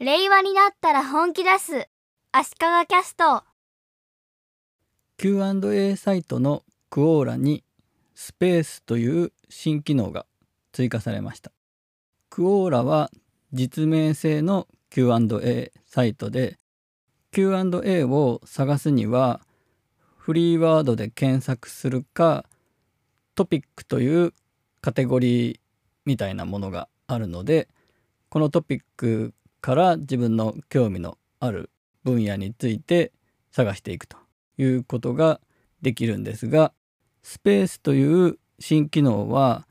[0.00, 1.88] 令和になったら本気出す
[2.30, 3.42] 足利キャスト
[5.16, 7.64] Q&A サイトのクオーラに
[8.14, 10.24] スペースという新機能が
[10.70, 11.50] 追加されました。
[12.30, 13.10] クオーラは
[13.52, 16.60] 実名制の Q&A サイトで
[17.32, 19.40] Q&A を探すには
[20.16, 22.44] フリーワードで検索するか
[23.34, 24.32] トピックという
[24.80, 25.60] カテゴリー
[26.04, 27.66] みたいなものがあるので
[28.28, 31.70] このトピックから自分の興味のある
[32.04, 33.12] 分野について
[33.50, 34.16] 探していくと
[34.56, 35.40] いうことが
[35.82, 36.72] できるんですが
[37.22, 39.66] スペースという新機能は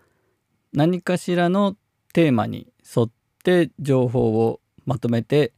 [0.74, 1.76] 何かしらの
[2.14, 3.12] テーマに沿っ
[3.44, 5.54] て情報をまとめて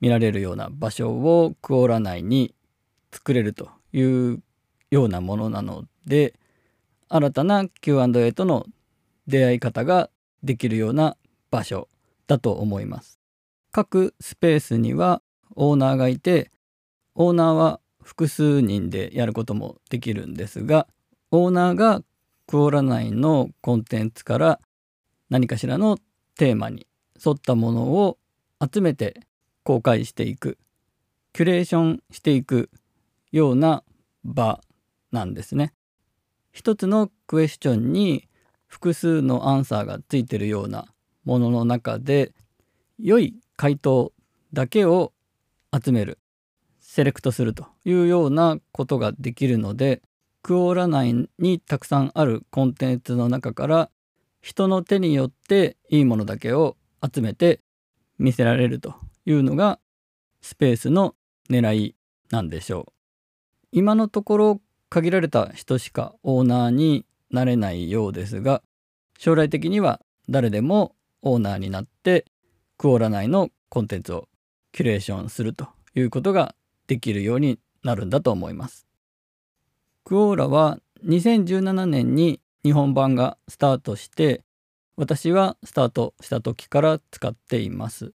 [0.00, 2.54] 見られるような場所をクオーラ内に
[3.12, 4.42] 作れるという
[4.90, 6.34] ようなものなので
[7.08, 8.66] 新たな Q&A との
[9.26, 10.10] 出会い方が
[10.42, 11.16] できるような
[11.50, 11.88] 場所
[12.26, 13.23] だと思います。
[13.74, 15.20] 各スペースには
[15.56, 16.52] オーナーがいて
[17.16, 20.86] オーナーは複数人でやることもできるんですが
[21.32, 22.02] オーナーが
[22.46, 24.60] クオラ内のコンテンツから
[25.28, 25.98] 何かしらの
[26.38, 26.86] テーマに
[27.26, 28.16] 沿ったものを
[28.62, 29.22] 集めて
[29.64, 30.56] 公開していく
[31.32, 32.70] キュレーションしていく
[33.32, 33.82] ような
[34.22, 34.60] 場
[35.10, 35.72] なんですね。
[36.52, 38.28] 一つのクエスチョンに
[38.68, 40.86] 複数のアンサーがついてるような
[41.24, 42.32] ものの中で
[43.00, 44.12] 良い回答
[44.52, 45.12] だけを
[45.72, 46.18] 集める
[46.80, 50.02] セレクトするというようなことができるので
[50.42, 53.90] クオーラ内にたくさんあるコンテンツの中から
[54.42, 57.60] 人の手によっていいものだけを集めて
[58.18, 58.94] 見せられると
[59.24, 59.78] いうのが
[60.42, 61.14] スペースの
[61.50, 61.96] 狙い
[62.30, 62.92] なんでしょう。
[63.72, 64.60] 今のところ
[64.90, 68.62] 限られた人しかオーナーになれないようですが
[69.18, 72.26] 将来的には誰でもオーナーになって
[72.76, 74.28] クオーラ内のコンテンツを
[74.72, 76.54] キュレーションするということが
[76.86, 78.86] できるようになるんだと思います。
[80.04, 84.42] クオーラは2017年に日本版がスタートして
[84.96, 88.12] 私はスタートした時から使っています。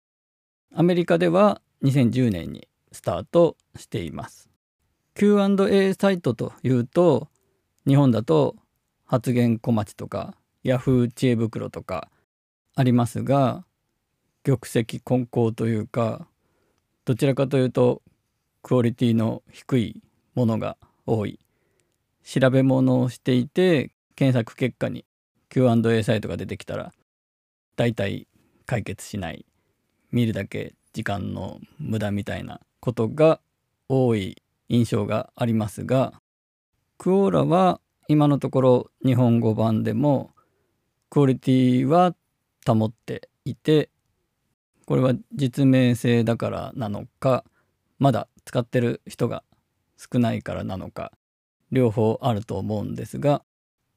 [0.75, 4.51] アメリカでは2010年にスタートしています。
[5.15, 7.28] Q&A サイトというと
[7.87, 8.57] 日本だと
[9.05, 10.34] 発言小町とか
[10.65, 12.11] Yahoo 知恵袋とか
[12.75, 13.65] ありますが
[14.44, 16.28] 玉石混交というか
[17.06, 18.03] どちらかというと
[18.62, 20.03] クオリティの低い
[20.34, 21.38] ものが多い。
[22.22, 25.04] 調べ物をしていて検索結果に
[25.50, 26.93] Q&A サイトが出てきたら
[27.77, 28.27] 大体
[28.66, 29.44] 解決しない。
[30.12, 33.41] 見るだけ時間の無駄みたいなことが
[33.88, 36.12] 多い印象がありますが
[36.99, 40.31] クオーラは今のところ日本語版でも
[41.10, 42.15] クオリティは
[42.66, 43.91] 保っていて
[44.84, 47.45] これは実名制だからなのか
[47.99, 49.43] まだ使ってる人が
[49.97, 51.12] 少ないからなのか
[51.72, 53.43] 両方あると思うんですが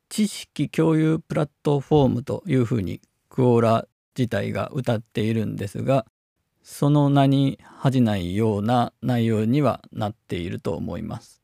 [0.10, 3.88] 知識共有プラットフォームというふうにクオーラ
[4.18, 6.06] 自体が歌っているんですが
[6.64, 11.42] その名に恥じないような内容にはなっていると思います。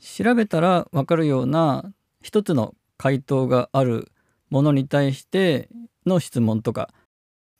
[0.00, 1.92] 調べたらわかるような
[2.22, 4.12] 一つの回答がある
[4.50, 5.68] ものに対して
[6.06, 6.90] の質問とか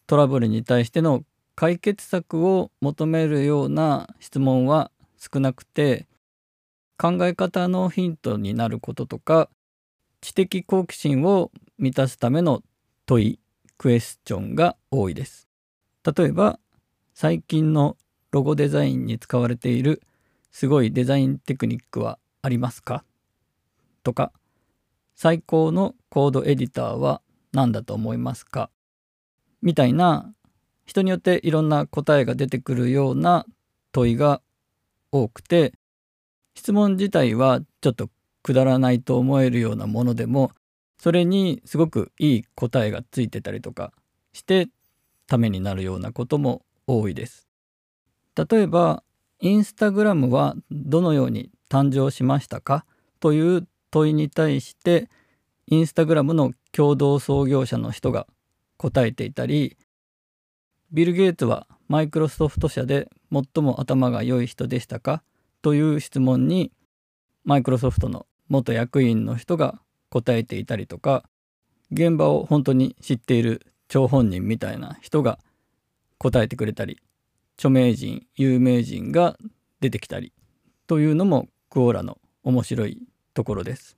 [0.06, 6.06] トラブルに対しての解決策を求めるような質問は少なくて
[6.98, 9.48] 考え方のヒントになることとか
[10.20, 12.62] 知的好奇心を満たすための
[13.06, 13.38] 問い
[13.78, 15.48] クエスチョンが多いです。
[16.04, 16.58] 例えば
[17.14, 17.96] 最近の
[18.30, 20.02] ロゴデザインに使われている
[20.50, 23.04] すごいデザインテクニックはありますか？
[24.02, 24.32] とか
[25.14, 27.22] 最高のコードエディターは
[27.52, 28.70] 何だと思いますか？
[29.64, 30.32] みたいな
[30.86, 33.46] 人によっていろんな答えが出てくるような
[33.90, 34.42] 問いが
[35.10, 35.72] 多くて
[36.54, 38.10] 質問自体はちょっと
[38.42, 40.52] くだらないと思えるようなものでも
[40.98, 43.92] それにすごくいい答えがついてたりとか
[44.34, 44.68] して
[45.26, 47.48] ためになるようなことも多いです。
[48.36, 49.02] 例えば
[49.40, 52.84] インスタグラムはどのように誕生しましたか？
[53.20, 55.08] という問いに対して
[55.66, 58.26] インスタグラムの共同創業者の人が
[58.76, 59.76] 答えていたり
[60.92, 65.22] ビル・ゲイツはマイクロソフト社で最も頭が良い人でしたか？
[65.62, 66.72] という質問に
[67.44, 69.80] マイクロソフトの元役員の人が
[70.10, 71.24] 答えていたりとか
[71.90, 75.38] 現場を本当に知っている張本人みたいな人が
[76.18, 77.00] 答えてくれたり
[77.56, 79.36] 著名人有名人が
[79.80, 80.32] 出てきたり
[80.86, 83.02] というのもクオーラの面白い
[83.34, 83.96] ところです。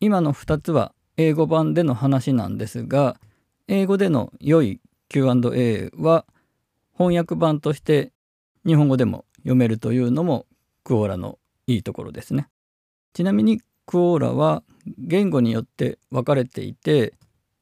[0.00, 3.16] 今の2つは英語版での話なんですが
[3.66, 6.26] 英語での良い Q&A は
[6.96, 8.12] 翻訳版として
[8.66, 10.46] 日本語でも読めるというのも
[10.82, 12.48] クオーラのいいところですね。
[13.14, 14.62] ちなみにクオーラは
[14.98, 17.14] 言語によって分かれていて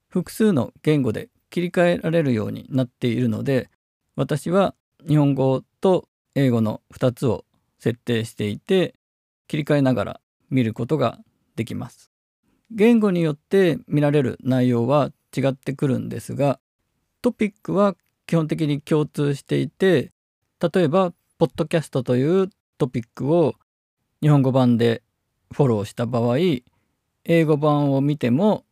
[0.08, 3.70] 複数の言語で切り替えられるようになっているので
[4.16, 4.74] 私は
[5.06, 7.44] 日本語と英語の2つを
[7.78, 8.94] 設定していて
[9.48, 10.20] 切り替えながら
[10.50, 11.18] 見ることが
[11.56, 12.10] できます。
[12.70, 16.60] 言語によって見られる内容は違ってくるんですが
[17.22, 17.96] トピックは
[18.26, 20.12] 基本的に共通していて
[20.60, 23.54] 例えばポッドキャストというトピックを
[24.20, 25.02] 日本語版で
[25.52, 26.36] フォローした場合
[27.24, 28.64] 英語版を見ても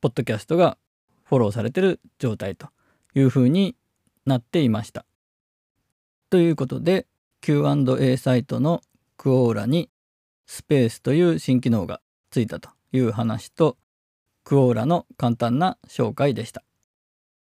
[0.00, 0.78] ポッドキャストが
[1.24, 2.68] フォローされてる状態と
[3.14, 3.76] いうふうに
[4.24, 5.04] なっていました。
[6.30, 7.06] ということで
[7.40, 8.82] Q&A サイトの
[9.16, 9.90] クオーラに
[10.46, 12.00] スペースという新機能が
[12.30, 13.76] ついたという話と
[14.48, 16.64] クオーラの簡単な紹介でした。